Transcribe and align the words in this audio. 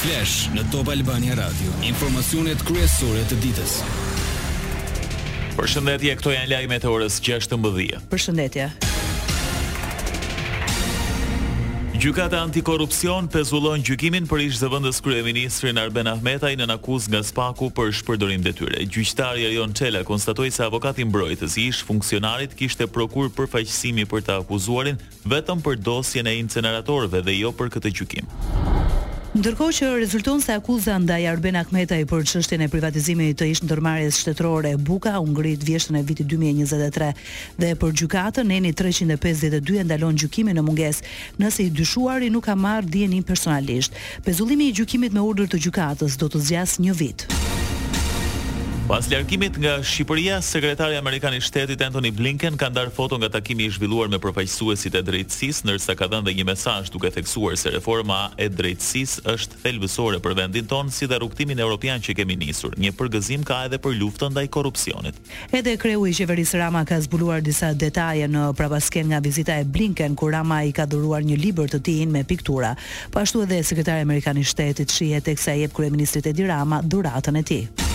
Flash 0.00 0.46
në 0.56 0.62
Top 0.72 0.88
Albania 0.88 1.34
Radio, 1.36 1.68
informacionet 1.84 2.62
kryesore 2.64 3.20
të 3.28 3.36
ditës. 3.42 3.72
Përshëndetje, 5.58 6.14
këto 6.16 6.32
janë 6.32 6.48
lajmet 6.54 6.86
e 6.86 6.88
orës 6.88 7.18
16:00. 7.20 7.98
Përshëndetje. 8.08 8.68
Gjykata 12.00 12.40
Antikorrupsion 12.46 13.28
pezullon 13.28 13.84
gjykimin 13.84 14.24
për 14.30 14.46
ish 14.46 14.62
zëvendës 14.62 15.02
kryeministrin 15.04 15.76
Arben 15.84 16.08
Ahmetaj 16.14 16.54
nën 16.62 16.72
akuzë 16.78 17.12
nga 17.12 17.20
Spaku 17.20 17.68
për 17.76 17.92
shpërdorim 18.00 18.40
detyre. 18.48 18.80
Gjyqtari 18.88 19.50
Jon 19.58 19.76
Çela 19.76 20.00
konstatoi 20.08 20.48
se 20.50 20.64
avokati 20.64 21.04
mbrojtës 21.10 21.60
i 21.60 21.68
ish 21.74 21.84
funksionarit 21.84 22.56
kishte 22.56 22.88
prokur 22.88 23.28
përfaqësimi 23.36 24.08
për 24.08 24.24
të 24.30 24.40
akuzuarin 24.46 24.96
vetëm 25.28 25.60
për 25.60 25.76
dosjen 25.92 26.26
e 26.32 26.38
inceneratorëve 26.40 27.20
dhe 27.28 27.36
jo 27.42 27.52
për 27.60 27.68
këtë 27.76 27.96
gjykim. 28.00 28.69
Ndërkohë 29.30 29.74
që 29.78 29.88
rezulton 30.00 30.40
se 30.42 30.56
akuzën 30.58 31.04
ndaj 31.04 31.20
Arben 31.30 31.54
Akmetaj 31.60 32.00
për 32.10 32.24
çështjen 32.26 32.64
e 32.64 32.66
privatizimit 32.72 33.36
të 33.38 33.46
ish-ndërmarrjes 33.52 34.18
shtetërore 34.24 34.72
Buka 34.82 35.12
u 35.22 35.28
ngrit 35.30 35.62
vjeshtën 35.68 36.00
e 36.00 36.02
vitit 36.08 36.26
2023 36.32 37.12
dhe 37.62 37.70
për 37.78 37.94
gjykatën 38.00 38.50
Eni 38.56 38.72
352 38.82 39.78
e 39.78 39.86
ndalon 39.86 40.18
gjykimin 40.18 40.58
në 40.58 40.66
mungesë 40.66 41.14
nëse 41.44 41.62
i 41.62 41.70
dyshuari 41.78 42.32
nuk 42.34 42.48
ka 42.50 42.58
marrë 42.58 42.90
djenin 42.90 43.22
personalisht. 43.22 43.94
Pezullimi 44.26 44.72
i 44.72 44.74
gjykimit 44.80 45.14
me 45.14 45.22
urdhër 45.30 45.54
të 45.54 45.62
gjykatës 45.68 46.18
do 46.18 46.26
të 46.34 46.42
zgjasë 46.50 46.88
një 46.88 46.98
vit. 46.98 47.28
Pas 48.90 49.06
largimit 49.06 49.54
nga 49.54 49.78
Shqipëria, 49.78 50.42
sekretari 50.42 50.96
amerikan 50.98 51.30
i 51.34 51.38
Shtetit 51.38 51.78
Anthony 51.78 52.10
Blinken 52.10 52.58
ka 52.58 52.66
ndar 52.66 52.90
foto 52.90 53.14
nga 53.22 53.30
takimi 53.30 53.68
i 53.70 53.70
zhvilluar 53.70 54.10
me 54.10 54.18
përfaqësuesit 54.18 54.96
e 54.98 55.02
drejtësisë, 55.06 55.62
ndërsa 55.68 55.94
ka 55.94 56.08
dhënë 56.10 56.34
një 56.34 56.42
mesazh 56.48 56.90
duke 56.90 57.06
theksuar 57.14 57.54
se 57.54 57.70
reforma 57.70 58.32
e 58.34 58.48
drejtësisë 58.50 59.22
është 59.30 59.60
thelbësore 59.62 60.18
për 60.18 60.34
vendin 60.40 60.66
tonë 60.66 60.90
si 60.90 61.06
dhe 61.06 61.20
rrugtimin 61.22 61.62
evropian 61.62 62.02
që 62.02 62.16
kemi 62.18 62.34
nisur. 62.42 62.74
Një 62.74 62.90
përgazim 62.98 63.46
ka 63.46 63.60
edhe 63.70 63.78
për 63.78 63.94
luftën 64.00 64.34
ndaj 64.34 64.48
korrupsionit. 64.58 65.22
Edhe 65.54 65.76
kreu 65.78 66.02
i 66.10 66.14
qeverisë 66.18 66.58
Rama 66.64 66.82
ka 66.82 66.98
zbuluar 67.06 67.46
disa 67.46 67.70
detaje 67.72 68.26
në 68.26 68.48
prapasken 68.58 69.06
nga 69.14 69.22
vizita 69.22 69.54
e 69.62 69.68
Blinken, 69.70 70.18
ku 70.18 70.32
Rama 70.34 70.64
i 70.66 70.74
ka 70.74 70.88
dhuruar 70.90 71.22
një 71.22 71.38
libër 71.38 71.70
të 71.76 71.78
tij 71.86 72.02
me 72.10 72.26
piktura, 72.26 72.74
po 73.14 73.22
ashtu 73.22 73.44
edhe 73.46 73.62
sekretari 73.62 74.02
amerikan 74.02 74.34
i 74.34 74.42
Shtetit 74.42 74.90
shihet 74.90 75.30
teksa 75.30 75.54
i 75.54 75.62
jep 75.62 75.78
kryeministrit 75.78 76.26
Edi 76.34 76.50
Rama 76.50 76.82
dhuratën 76.82 77.38
e 77.38 77.44
tij. 77.52 77.86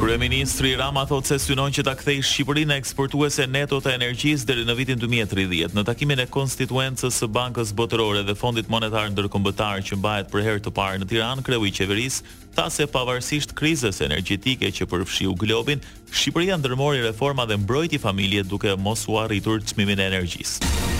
Kryeministri 0.00 0.72
Rama 0.80 1.02
thot 1.04 1.28
se 1.28 1.36
synon 1.36 1.74
që 1.76 1.82
ta 1.84 1.92
kthej 1.98 2.22
Shqipërinë 2.24 2.72
eksportuese 2.80 3.44
neto 3.44 3.82
të 3.84 3.92
energjisë 3.98 4.48
deri 4.48 4.62
në 4.64 4.76
vitin 4.78 5.02
2030. 5.02 5.74
Në 5.76 5.84
takimin 5.90 6.22
e 6.24 6.24
konstituencës 6.32 7.18
së 7.20 7.28
Bankës 7.28 7.74
Botërore 7.76 8.22
dhe 8.24 8.32
Fondit 8.34 8.64
Monetar 8.72 9.10
Ndërkombëtar 9.12 9.84
që 9.84 9.98
mbahet 10.00 10.30
për 10.32 10.44
herë 10.48 10.62
të 10.66 10.72
parë 10.80 11.02
në 11.04 11.10
Tiranë, 11.12 11.44
kreu 11.50 11.68
i 11.68 11.74
qeverisë 11.76 12.32
tha 12.56 12.64
se 12.72 12.88
pavarësisht 12.88 13.52
krizës 13.60 14.00
energjetike 14.08 14.72
që 14.80 14.88
përfshiu 14.88 15.36
globin, 15.36 15.84
Shqipëria 16.08 16.56
ndërmori 16.64 17.04
reforma 17.04 17.44
dhe 17.44 17.60
mbrojti 17.60 18.00
familje 18.06 18.48
duke 18.48 18.72
mos 18.80 19.04
u 19.04 19.20
arritur 19.20 19.60
çmimin 19.68 20.00
e 20.00 20.08
energjisë. 20.14 20.98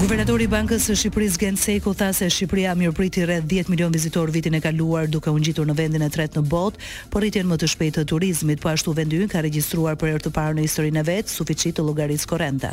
Guvernatori 0.00 0.46
i 0.48 0.48
Bankës 0.48 0.86
së 0.88 0.94
Shqipërisë 0.96 1.40
Gen 1.42 1.58
Seku 1.60 1.92
tha 1.94 2.06
se 2.16 2.26
Shqipëria 2.32 2.70
mirëpriti 2.78 3.20
rreth 3.28 3.44
10 3.50 3.68
milionë 3.68 3.92
vizitor 3.98 4.26
vitin 4.32 4.54
e 4.56 4.60
kaluar 4.64 5.08
duke 5.12 5.28
u 5.28 5.36
ngjitur 5.36 5.68
në 5.68 5.74
vendin 5.76 6.00
e 6.06 6.10
tretë 6.10 6.40
në 6.40 6.44
botë, 6.48 6.80
por 7.12 7.20
rritjen 7.20 7.44
më 7.50 7.56
të 7.60 7.66
shpejtë 7.74 7.96
të 7.98 8.08
turizmit 8.14 8.58
po 8.64 8.72
ashtu 8.72 8.94
vendi 8.96 9.20
ynë 9.20 9.28
ka 9.34 9.44
regjistruar 9.44 10.00
për 10.00 10.08
herë 10.14 10.24
të 10.24 10.30
parë 10.38 10.56
në 10.56 10.62
historinë 10.70 10.98
e 11.02 11.04
vet 11.10 11.28
suficit 11.34 11.76
të 11.76 11.84
llogaritë 11.84 12.24
korrente. 12.32 12.72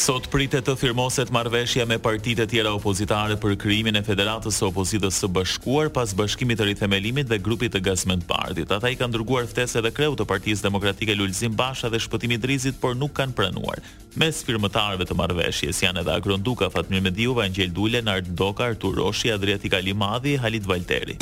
Sot 0.00 0.30
pritet 0.32 0.64
të 0.64 0.72
firmoset 0.80 1.28
marrëveshja 1.34 1.84
me 1.84 1.98
partitë 2.00 2.46
e 2.46 2.48
tjera 2.48 2.70
opozitare 2.72 3.34
për 3.42 3.58
krijimin 3.60 3.98
e 3.98 4.00
federatës 4.06 4.56
së 4.56 4.64
opozitës 4.70 5.18
së 5.20 5.28
bashkuar 5.36 5.90
pas 5.92 6.14
bashkimit 6.16 6.56
të 6.56 6.70
rithemelimit 6.70 7.28
dhe 7.28 7.36
grupit 7.44 7.74
të 7.74 7.82
Gazmend 7.84 8.24
Party. 8.30 8.64
Ata 8.64 8.88
i 8.88 8.96
kanë 8.96 9.18
dërguar 9.18 9.50
ftesë 9.50 9.82
edhe 9.82 9.92
kreu 9.92 10.16
të 10.16 10.24
Partisë 10.30 10.64
Demokratike 10.70 11.18
Lulzim 11.20 11.52
Basha 11.60 11.92
dhe 11.92 12.00
Shpëtimi 12.00 12.40
Drizit, 12.40 12.80
por 12.80 12.96
nuk 12.96 13.12
kanë 13.20 13.36
pranuar. 13.42 13.84
Mes 14.24 14.40
firmëtarëve 14.48 15.04
të 15.10 15.18
marrëveshjes 15.20 15.84
janë 15.84 16.06
edhe 16.06 16.38
Duka, 16.48 16.70
Fatmir 16.72 17.04
Mediuva, 17.04 17.44
Angel 17.44 17.68
Dule, 17.68 18.00
Nard 18.00 18.24
Doka, 18.40 18.70
Artur 18.72 18.96
Roshi, 19.02 19.30
Adriatik 19.36 19.76
Alimadhi, 19.76 20.38
Halit 20.40 20.64
Valteri. 20.64 21.20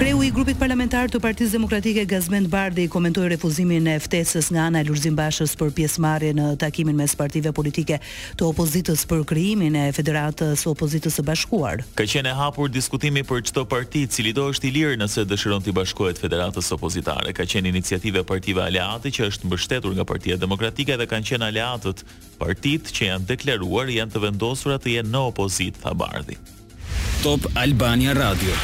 Kreu 0.00 0.22
i 0.24 0.30
grupit 0.32 0.56
parlamentar 0.56 1.10
të 1.12 1.18
Partisë 1.20 1.58
Demokratike 1.58 2.06
Gazmend 2.08 2.48
Bardhi 2.48 2.86
komentoi 2.88 3.26
refuzimin 3.34 3.84
e 3.84 3.98
ftesës 4.00 4.46
nga 4.48 4.62
Ana 4.70 4.80
Lurzim 4.88 5.12
Bashës 5.18 5.52
për 5.60 5.74
pjesëmarrje 5.76 6.30
në 6.38 6.44
takimin 6.62 6.96
mes 6.96 7.12
partive 7.20 7.52
politike 7.52 7.98
të 8.40 8.46
opozitës 8.46 9.02
për 9.10 9.26
krijimin 9.28 9.74
e 9.76 9.82
Federatës 9.92 10.62
së 10.64 10.70
Opozitës 10.72 11.18
së 11.20 11.26
Bashkuar. 11.28 11.82
Ka 12.00 12.06
qenë 12.08 12.32
e 12.32 12.38
hapur 12.40 12.72
diskutimi 12.72 13.20
për 13.28 13.42
çdo 13.50 13.66
parti, 13.74 14.06
cili 14.08 14.32
do 14.32 14.46
është 14.54 14.70
i 14.70 14.70
lirë 14.78 14.96
nëse 15.02 15.26
dëshiron 15.34 15.60
të 15.68 15.74
bashkohet 15.82 16.22
Federatës 16.24 16.72
Opozitare. 16.78 17.34
Ka 17.36 17.44
qenë 17.44 17.68
iniciativë 17.74 18.22
e 18.24 18.28
partive 18.32 18.62
aleate 18.64 19.12
që 19.12 19.28
është 19.28 19.50
mbështetur 19.52 19.98
nga 19.98 20.06
Partia 20.14 20.38
Demokratike 20.46 20.96
dhe 20.96 21.08
kanë 21.12 21.32
qenë 21.34 21.50
aleatët. 21.52 22.00
Partitë 22.40 22.88
që 22.96 23.10
janë 23.10 23.28
deklaruar 23.34 23.92
janë 23.98 24.16
të 24.16 24.24
vendosura 24.24 24.80
të 24.80 24.94
jenë 24.96 25.12
në 25.18 25.26
opozitë, 25.34 25.84
tha 25.84 25.92
Bardhi. 26.04 26.38
Top 27.20 27.44
Albania 27.66 28.16
Radio. 28.22 28.56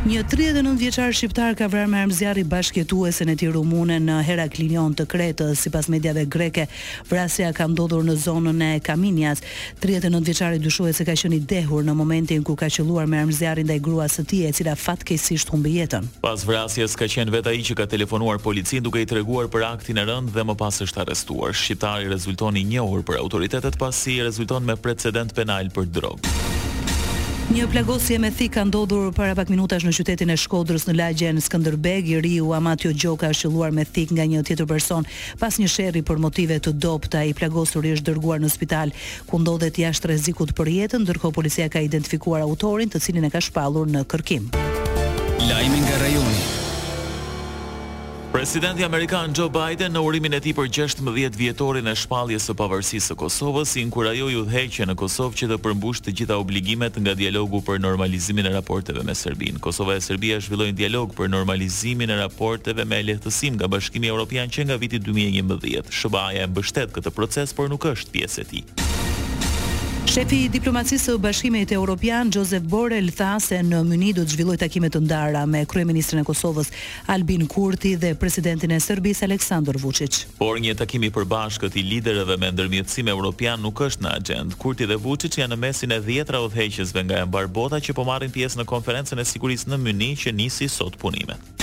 Një 0.00 0.22
39 0.32 0.78
vjeçar 0.80 1.10
shqiptar 1.12 1.52
ka 1.58 1.66
vrarë 1.68 1.88
me 1.92 1.98
armë 2.00 2.14
zjarri 2.16 2.40
bashkëtuesen 2.48 3.28
e 3.28 3.34
tij 3.36 3.50
rumune 3.52 3.98
në 4.00 4.14
Heraklion 4.24 4.94
të 4.96 5.04
Kretës, 5.12 5.60
sipas 5.66 5.90
mediave 5.92 6.22
greke. 6.32 6.62
Vrasja 7.10 7.50
ka 7.52 7.66
ndodhur 7.68 8.06
në 8.08 8.14
zonën 8.22 8.62
e 8.64 8.68
Kaminias. 8.80 9.44
39 9.84 10.24
vjeçari 10.30 10.62
dyshohet 10.64 10.96
se 10.96 11.04
ka 11.04 11.12
qenë 11.20 11.36
i 11.36 11.40
dehur 11.52 11.84
në 11.84 11.92
momentin 12.00 12.40
ku 12.48 12.54
ka 12.56 12.70
qelluar 12.72 13.04
me 13.12 13.20
armë 13.20 13.36
zjarri 13.42 13.66
ndaj 13.68 13.76
gruas 13.84 14.16
së 14.16 14.24
tij, 14.32 14.46
e 14.48 14.54
cila 14.56 14.72
fatkeqësisht 14.86 15.52
humbi 15.52 15.74
jetën. 15.76 16.08
Pas 16.24 16.46
vrasjes 16.48 16.96
ka 16.96 17.04
qenë 17.04 17.34
vetë 17.36 17.52
ai 17.52 17.60
që 17.68 17.76
ka 17.82 17.88
telefonuar 17.92 18.40
policin 18.40 18.80
duke 18.86 19.04
i 19.04 19.10
treguar 19.12 19.52
për 19.52 19.66
aktin 19.68 20.00
e 20.00 20.06
rënd 20.08 20.32
dhe 20.32 20.46
më 20.48 20.56
pas 20.62 20.80
është 20.80 21.04
arrestuar. 21.04 21.52
Shqiptari 21.52 22.08
rezulton 22.08 22.56
i 22.56 22.64
njohur 22.72 23.04
për 23.04 23.20
autoritetet 23.20 23.76
pasi 23.76 24.16
rezulton 24.24 24.64
me 24.64 24.80
precedent 24.80 25.36
penal 25.36 25.68
për 25.76 25.92
drogë. 25.92 26.58
Një 27.50 27.64
plagosje 27.66 28.14
me 28.22 28.28
thikë 28.30 28.52
ka 28.54 28.62
ndodhur 28.68 29.08
para 29.10 29.32
pak 29.34 29.48
minutash 29.50 29.82
në 29.82 29.90
qytetin 29.96 30.30
e 30.30 30.36
Shkodrës 30.38 30.84
në 30.86 30.92
lagjen 31.00 31.40
Skënderbeg, 31.42 32.06
i 32.12 32.20
riu 32.22 32.52
Amato 32.54 32.92
Gjoka 32.94 33.26
është 33.34 33.40
shëlluar 33.48 33.74
me 33.74 33.82
thikë 33.82 34.14
nga 34.14 34.26
një 34.30 34.44
tjetër 34.46 34.68
person 34.70 35.08
pas 35.42 35.58
një 35.58 35.66
sherri 35.74 36.04
për 36.06 36.22
motive 36.22 36.60
të 36.62 36.76
dobta. 36.84 37.24
I 37.26 37.34
plagosur 37.34 37.90
i 37.90 37.96
është 37.96 38.06
dërguar 38.12 38.38
në 38.44 38.52
spital 38.54 38.94
ku 39.26 39.42
ndodhet 39.42 39.82
jashtë 39.82 40.12
rrezikut 40.12 40.54
për 40.60 40.70
jetën, 40.76 41.02
ndërkohë 41.08 41.34
policia 41.40 41.66
ka 41.74 41.82
identifikuar 41.82 42.46
autorin, 42.46 42.86
të 42.94 43.02
cilin 43.02 43.26
e 43.26 43.34
ka 43.34 43.42
shpallur 43.42 43.90
në 43.90 44.06
kërkim. 44.14 44.46
Lajmi 45.50 45.82
nga 45.88 45.98
rajoni. 46.06 46.69
Presidenti 48.30 48.84
Amerikan 48.86 49.32
Joe 49.34 49.50
Biden 49.50 49.90
në 49.90 50.00
urimin 50.06 50.36
e 50.36 50.38
ti 50.40 50.52
për 50.54 50.68
16 50.70 51.34
vjetorin 51.34 51.90
e 51.90 51.94
shpalje 51.98 52.36
së 52.44 52.54
pavarësisë 52.60 53.08
së 53.10 53.16
Kosovës, 53.18 53.72
jo 54.14 54.28
ju 54.30 54.44
dheqe 54.46 54.86
në 54.86 54.94
Kosovë 55.00 55.34
që 55.40 55.48
të 55.50 55.58
përmbush 55.64 55.98
të 56.06 56.14
gjitha 56.20 56.36
obligimet 56.38 56.94
nga 57.02 57.16
dialogu 57.18 57.58
për 57.66 57.82
normalizimin 57.82 58.46
e 58.46 58.52
raporteve 58.54 59.02
me 59.02 59.16
Serbin. 59.18 59.58
Kosova 59.58 59.98
e 59.98 60.04
Serbia 60.06 60.38
shvillojnë 60.40 60.78
dialog 60.78 61.10
për 61.18 61.26
normalizimin 61.34 62.06
e 62.14 62.20
raporteve 62.22 62.86
me 62.86 63.02
lehtësim 63.08 63.58
nga 63.58 63.66
bashkimi 63.66 64.06
Europian 64.14 64.46
që 64.48 64.68
nga 64.70 64.78
viti 64.78 65.02
2011. 65.02 65.90
Shëbaja 65.90 66.46
e 66.46 66.52
mbështet 66.54 66.94
këtë 66.94 67.10
proces, 67.18 67.50
por 67.52 67.66
nuk 67.68 67.82
është 67.90 68.14
pjesë 68.14 68.46
e 68.46 68.50
ti. 68.54 68.64
Shefi 70.10 70.40
i 70.42 70.46
diplomacisë 70.50 71.04
së 71.12 71.20
Bashkimit 71.22 71.70
Evropian, 71.70 72.26
Josep 72.34 72.64
Borrell, 72.66 73.12
tha 73.14 73.36
se 73.40 73.60
në 73.62 73.84
Myni 73.86 74.08
do 74.16 74.24
të 74.26 74.32
zhvillohet 74.34 74.58
takime 74.64 74.88
të 74.90 75.04
ndara 75.04 75.44
me 75.46 75.60
kryeministrin 75.70 76.24
e 76.24 76.26
Kosovës 76.26 76.72
Albin 77.14 77.46
Kurti 77.46 77.92
dhe 77.94 78.10
presidentin 78.18 78.74
e 78.74 78.80
Serbisë 78.82 79.28
Aleksandar 79.28 79.78
Vučić. 79.78 80.18
Por 80.40 80.58
një 80.58 80.74
takim 80.82 81.06
i 81.06 81.12
përbashkët 81.14 81.78
i 81.78 81.84
liderëve 81.92 82.40
me 82.42 82.50
ndërmjetësim 82.56 83.12
evropian 83.14 83.62
nuk 83.62 83.84
është 83.86 84.02
në 84.08 84.16
agjendë. 84.16 84.58
Kurti 84.58 84.90
dhe 84.90 84.98
Vučić 84.98 85.38
janë 85.44 85.54
në 85.54 85.62
mesin 85.68 85.94
e 85.94 86.02
10-të 86.10 86.42
udhëheqësve 86.48 87.06
nga 87.06 87.22
e 87.22 87.84
që 87.86 87.94
po 88.00 88.08
marrin 88.10 88.34
pjesë 88.34 88.64
në 88.64 88.70
konferencën 88.74 89.22
e 89.22 89.30
sigurisë 89.36 89.70
në 89.70 89.80
Myni 89.86 90.14
që 90.26 90.34
nisi 90.34 90.66
sot 90.74 90.98
punimet. 90.98 91.59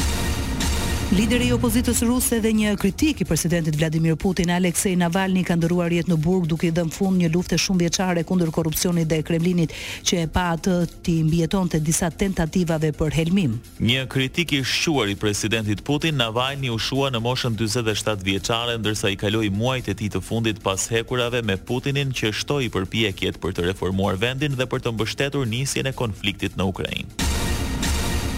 Lideri 1.08 1.46
i 1.48 1.54
opozitës 1.56 2.02
ruse 2.04 2.38
dhe 2.44 2.50
një 2.52 2.74
kritik 2.78 3.22
i 3.24 3.26
presidentit 3.26 3.78
Vladimir 3.80 4.18
Putin 4.20 4.50
Aleksej 4.52 4.92
Navalni 5.00 5.40
kanë 5.48 5.64
dëruar 5.64 5.94
jetë 5.96 6.12
në 6.12 6.16
burg 6.20 6.50
duke 6.52 6.68
i 6.68 6.72
dhënë 6.76 6.92
fund 6.92 7.16
një 7.22 7.30
lufte 7.32 7.56
shumë 7.56 7.86
vjeçare 7.86 8.26
kundër 8.28 8.50
korrupsionit 8.52 9.08
dhe 9.08 9.22
Kremlinit 9.24 9.72
që 10.04 10.18
e 10.26 10.26
pa 10.36 10.50
atë 10.58 10.74
ti 11.08 11.14
mbijetonte 11.24 11.80
disa 11.80 12.10
tentativave 12.12 12.90
për 13.00 13.16
helmim. 13.22 13.54
Një 13.80 14.04
kritik 14.12 14.52
i 14.58 14.60
shquar 14.68 15.08
i 15.08 15.16
presidentit 15.16 15.86
Putin 15.88 16.20
Navalni 16.20 16.74
u 16.76 16.80
shua 16.90 17.08
në 17.16 17.22
moshën 17.24 17.56
47 17.56 18.28
vjeçare 18.28 18.76
ndërsa 18.84 19.14
i 19.14 19.16
kaloi 19.24 19.48
muajt 19.62 19.88
e 19.94 19.96
tij 20.02 20.12
të 20.18 20.24
fundit 20.28 20.60
pas 20.64 20.90
hekurave 20.92 21.40
me 21.42 21.56
Putinin 21.72 22.12
që 22.12 22.34
shtoi 22.42 22.68
përpjekjet 22.76 23.40
për 23.40 23.56
të 23.56 23.70
reformuar 23.72 24.20
vendin 24.20 24.60
dhe 24.60 24.68
për 24.76 24.84
të 24.84 24.94
mbështetur 24.98 25.48
nisjen 25.56 25.88
e 25.88 25.96
konfliktit 26.04 26.60
në 26.60 26.68
Ukrainë. 26.68 27.27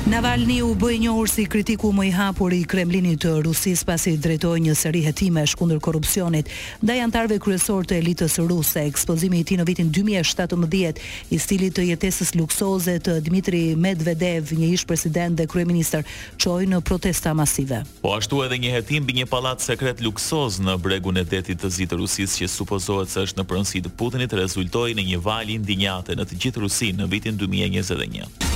Navalni 0.08 0.62
u 0.64 0.76
bëj 0.76 0.98
njohur 1.06 1.30
si 1.30 1.46
kritiku 1.46 1.92
më 1.94 2.06
i 2.08 2.12
hapur 2.16 2.54
i 2.54 2.64
Kremlinit 2.66 3.20
të 3.22 3.44
pas 3.44 3.84
pasi 3.86 4.18
drejtoi 4.18 4.60
një 4.64 4.76
seri 4.76 5.02
hetimesh 5.04 5.54
kundër 5.60 5.80
korrupsionit 5.84 6.48
ndaj 6.82 6.98
antarëve 7.04 7.38
kryesorë 7.40 7.86
të 7.92 8.00
elitës 8.00 8.40
ruse. 8.48 8.80
Ekspozimi 8.88 9.40
i 9.40 9.44
tij 9.44 9.58
në 9.60 9.66
vitin 9.68 9.92
2017 9.94 11.00
i 11.30 11.40
stilit 11.40 11.76
të 11.78 11.86
jetesës 11.92 12.34
luksoze 12.40 12.96
të 13.00 13.20
Dmitri 13.28 13.62
Medvedev, 13.76 14.50
një 14.54 14.72
ish 14.80 14.88
president 14.90 15.36
dhe 15.38 15.46
kryeminister, 15.48 16.02
çoi 16.38 16.66
në 16.72 16.82
protesta 16.82 17.34
masive. 17.38 17.84
Po 18.02 18.16
ashtu 18.18 18.42
edhe 18.48 18.58
një 18.58 18.74
hetim 18.80 19.04
mbi 19.06 19.20
një 19.20 19.28
pallat 19.30 19.62
sekret 19.62 20.02
luksoz 20.02 20.58
në 20.64 20.78
bregun 20.82 21.20
e 21.22 21.26
detit 21.28 21.60
të 21.62 21.70
zitë 21.76 22.00
Rusis 22.02 22.40
që 22.40 22.48
supozohet 22.50 23.12
se 23.14 23.28
është 23.28 23.42
në 23.44 23.50
pronësi 23.52 23.84
të 23.86 23.94
Putinit 24.00 24.34
rezultoi 24.34 24.96
në 24.98 25.06
një 25.14 25.22
valin 25.28 25.66
dinjate 25.70 26.16
në 26.18 26.30
të 26.32 26.42
gjithë 26.46 26.64
Rusin 26.66 27.04
në 27.04 27.10
vitin 27.14 27.38
2021. 27.38 28.48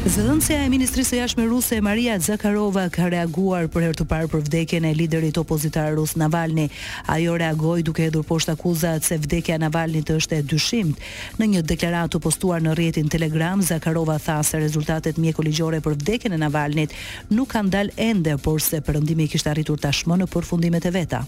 Zëdhënësja 0.00 0.62
e 0.64 0.68
Ministrisë 0.72 1.10
së 1.18 1.24
rusë 1.34 1.44
ruse 1.50 1.76
Maria 1.84 2.14
Zakharova 2.18 2.86
ka 2.88 3.10
reaguar 3.12 3.66
për 3.68 3.82
herë 3.84 3.98
të 3.98 4.06
parë 4.08 4.30
për 4.32 4.42
vdekjen 4.46 4.86
e 4.88 4.94
liderit 4.96 5.36
opozitar 5.38 5.92
rus 5.98 6.14
Navalni. 6.16 6.70
Ajo 7.04 7.34
reagoi 7.38 7.82
duke 7.84 8.06
hedhur 8.06 8.24
poshtë 8.24 8.54
akuzat 8.56 9.04
se 9.04 9.18
vdekja 9.20 9.58
e 9.58 9.60
Navalnit 9.60 10.14
është 10.16 10.38
e 10.38 10.46
dyshimt. 10.54 11.04
Në 11.36 11.50
një 11.52 11.62
deklaratë 11.74 12.14
të 12.16 12.22
postuar 12.26 12.64
në 12.64 12.78
rrjetin 12.80 13.12
Telegram, 13.12 13.60
Zakharova 13.62 14.16
tha 14.24 14.40
se 14.42 14.62
rezultatet 14.64 15.20
mjekologjore 15.20 15.82
për 15.84 16.00
vdekjen 16.00 16.32
e 16.32 16.40
Navalnit 16.46 16.96
nuk 17.36 17.52
kanë 17.52 17.76
dalë 17.76 18.00
ende, 18.08 18.38
por 18.40 18.64
se 18.64 18.80
perëndimi 18.80 19.28
kishte 19.28 19.52
arritur 19.52 19.84
tashmë 19.84 20.16
në 20.24 20.30
përfundimet 20.32 20.88
e 20.88 20.96
veta. 20.96 21.26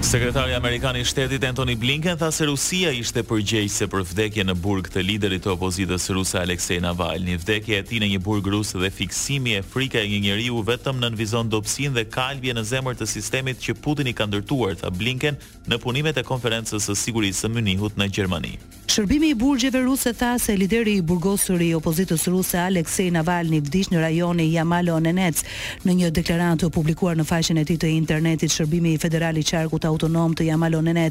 Sekretari 0.00 0.54
Amerikan 0.54 0.96
i 0.96 1.04
Shtetit 1.04 1.44
Antony 1.44 1.76
Blinken 1.76 2.16
tha 2.18 2.30
se 2.32 2.46
Rusia 2.48 2.88
ishte 2.96 3.20
përgjegjëse 3.28 3.84
për 3.92 4.04
vdekjen 4.08 4.48
në 4.48 4.54
burg 4.58 4.88
të 4.90 5.02
liderit 5.04 5.44
të 5.44 5.52
opozitës 5.52 6.08
ruse 6.16 6.40
Alexei 6.40 6.80
Navalny. 6.82 7.34
Vdekja 7.38 7.82
e 7.82 7.84
tij 7.86 8.00
në 8.02 8.08
një 8.14 8.20
burg 8.24 8.48
rus 8.50 8.72
dhe 8.74 8.88
fiksimi 8.90 9.52
e 9.58 9.60
frikës 9.62 10.00
e 10.00 10.08
një 10.10 10.22
njeriu 10.24 10.64
vetëm 10.66 10.98
nënvizon 11.04 11.52
dobësinë 11.52 11.92
dhe 12.00 12.06
kalbje 12.16 12.56
në 12.58 12.64
zemër 12.72 12.96
të 12.98 13.10
sistemit 13.12 13.60
që 13.62 13.76
Putin 13.84 14.08
i 14.10 14.16
ka 14.18 14.24
ndërtuar, 14.26 14.74
tha 14.80 14.88
Blinken 14.90 15.36
në 15.70 15.78
punimet 15.84 16.16
e 16.18 16.24
konferencës 16.26 16.88
së 16.90 16.96
sigurisë 17.04 17.44
së 17.46 17.52
Münihut 17.54 18.00
në 18.00 18.08
Gjermani. 18.10 18.56
Shërbimi 18.90 19.28
i 19.30 19.34
burgjeve 19.38 19.84
ruse 19.86 20.10
tha 20.18 20.32
se 20.42 20.56
lideri 20.58 20.96
i 20.98 21.02
burgosur 21.06 21.60
i 21.62 21.68
opozitës 21.78 22.24
ruse 22.32 22.58
Alexei 22.58 23.12
Navalny 23.14 23.60
vdiq 23.62 23.92
në 23.92 24.00
rajonin 24.02 24.48
Yamalo-Nenets 24.50 25.44
në 25.86 25.94
një 26.00 26.08
deklaratë 26.16 26.72
publikuar 26.74 27.14
në 27.20 27.28
faqen 27.28 27.60
e 27.62 27.64
tij 27.68 27.78
të 27.84 27.92
internetit 28.00 28.50
Shërbimi 28.50 28.96
Federal 28.98 29.38
i 29.38 29.46
Qarkut 29.46 29.86
autonom 29.92 30.34
të 30.38 30.46
Jamalon 30.50 30.90
e 30.92 31.06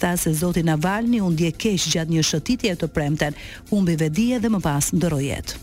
tha 0.00 0.12
se 0.22 0.32
Zoti 0.40 0.64
Navalni 0.66 1.20
u 1.24 1.30
keq 1.42 1.90
gjatë 1.94 2.16
një 2.16 2.26
shëtitje 2.30 2.78
të 2.82 2.90
premten, 2.96 3.36
humbi 3.70 3.98
vedie 4.04 4.40
dhe 4.42 4.52
më 4.56 4.62
pas 4.68 4.92
ndërojet. 4.96 5.56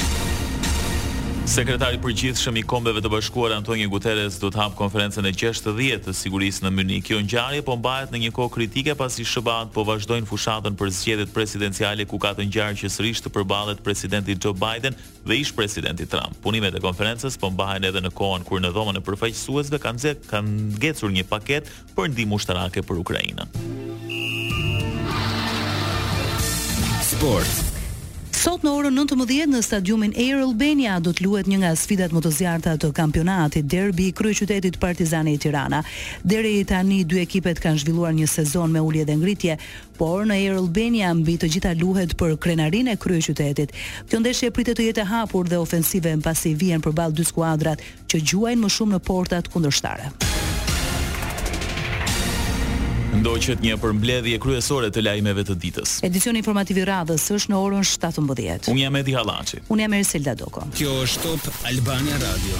Sekretari 1.50 1.98
i 1.98 2.00
përgjithshëm 2.00 2.60
i 2.60 2.62
Kombeve 2.62 3.02
të 3.02 3.10
Bashkuara 3.10 3.56
Antonio 3.58 3.90
Guterres 3.90 4.36
do 4.38 4.52
të 4.54 4.60
hap 4.62 4.74
konferencën 4.78 5.26
e 5.26 5.32
60 5.34 6.04
të 6.06 6.14
sigurisë 6.14 6.62
në 6.68 6.70
Munich. 6.78 7.08
Kjo 7.08 7.18
ngjarje 7.26 7.64
po 7.66 7.74
mbahet 7.80 8.12
në 8.14 8.20
një 8.22 8.30
kohë 8.38 8.52
kritike 8.54 8.94
pasi 9.00 9.24
i 9.24 9.26
shëbat, 9.26 9.72
po 9.74 9.82
vazhdojnë 9.88 10.30
fushatën 10.30 10.78
për 10.78 10.92
zgjedhjet 10.94 11.34
presidenciale 11.34 12.06
ku 12.06 12.20
ka 12.22 12.36
të 12.38 12.46
ngjarë 12.52 12.78
që 12.84 12.92
sërish 13.00 13.24
të 13.26 13.32
përballet 13.34 13.82
presidenti 13.82 14.38
Joe 14.38 14.54
Biden 14.62 14.94
dhe 15.26 15.40
ish 15.42 15.56
presidenti 15.58 16.06
Trump. 16.06 16.38
Punimet 16.46 16.78
e 16.78 16.84
konferencës 16.86 17.40
po 17.42 17.50
mbahen 17.50 17.90
edhe 17.90 18.06
në 18.06 18.14
kohën 18.14 18.46
kur 18.46 18.62
në 18.62 18.70
dhomën 18.78 19.02
e 19.02 19.06
përfaqësuesve 19.10 19.82
kanë 19.82 20.06
zgjedh 20.06 20.30
kanë 20.30 21.12
një 21.18 21.26
paketë 21.34 21.74
për 21.98 22.14
ndihmë 22.14 22.38
ushtarake 22.38 22.86
për 22.86 23.02
Ukrainën. 23.08 23.50
Sports 27.10 27.79
Sot 28.40 28.62
në 28.64 28.72
orën 28.72 28.94
19:00 28.96 29.46
në 29.52 29.60
stadiumin 29.66 30.14
Air 30.16 30.38
Albania 30.46 30.94
do 31.04 31.12
të 31.12 31.26
luhet 31.26 31.48
një 31.52 31.58
nga 31.60 31.72
sfidat 31.76 32.14
më 32.16 32.22
të 32.24 32.30
zjarta 32.38 32.76
të 32.80 32.94
kampionatit, 32.96 33.66
derbi 33.68 34.06
i 34.08 34.14
kryeqytetit 34.16 34.78
Partizani 34.80 35.34
i 35.34 35.38
Tirana. 35.44 35.82
Deri 36.24 36.54
tani 36.64 37.02
dy 37.04 37.20
ekipet 37.26 37.60
kanë 37.60 37.84
zhvilluar 37.84 38.16
një 38.16 38.28
sezon 38.32 38.72
me 38.72 38.80
ulje 38.80 39.04
dhe 39.10 39.16
ngritje, 39.20 39.58
por 40.00 40.24
në 40.24 40.38
Air 40.38 40.54
Albania 40.62 41.12
mbi 41.20 41.36
të 41.42 41.52
gjitha 41.58 41.76
luhet 41.82 42.16
për 42.20 42.38
krenarinë 42.38 42.96
e 42.96 42.96
kryeqytetit. 43.04 43.76
Kjo 44.10 44.24
ndeshje 44.24 44.54
pritet 44.56 44.80
të 44.80 44.88
jetë 44.88 45.02
e 45.04 45.10
hapur 45.12 45.44
dhe 45.52 45.60
ofensive 45.60 46.16
mbasi 46.22 46.56
vihen 46.56 46.80
përballë 46.82 47.18
dy 47.20 47.28
skuadrat 47.28 47.84
që 48.08 48.24
gjuajnë 48.24 48.64
më 48.64 48.76
shumë 48.78 48.96
në 48.96 49.00
portat 49.10 49.52
kundërshtare. 49.52 50.14
Ndoqet 53.10 53.64
një 53.66 53.74
përmbledhje 53.82 54.38
kryesore 54.42 54.92
të 54.94 55.02
lajmeve 55.06 55.42
të 55.48 55.56
ditës. 55.64 55.96
Edicioni 56.06 56.44
informativ 56.44 56.78
i 56.78 56.86
radhës 56.90 57.26
është 57.34 57.52
në 57.54 57.62
orën 57.66 57.88
17:00. 57.90 58.70
Unë 58.70 58.84
jam 58.86 59.00
Edi 59.02 59.16
Hallaçi. 59.18 59.64
Unë 59.74 59.88
jam 59.88 59.98
Ersel 60.02 60.28
Dadoko. 60.30 60.68
Kjo 60.78 60.94
është 61.08 61.26
Top 61.44 61.50
Albania 61.74 62.22
Radio. 62.22 62.58